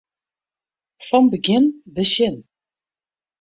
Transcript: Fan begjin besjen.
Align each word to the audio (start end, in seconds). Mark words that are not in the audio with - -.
Fan 1.07 1.25
begjin 1.31 1.65
besjen. 1.95 2.35